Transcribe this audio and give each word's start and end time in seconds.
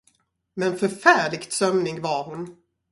Men 0.55 0.77
förfärligt 0.79 1.53
sömnig 1.53 1.99
var 1.99 2.23
hon. 2.23 2.57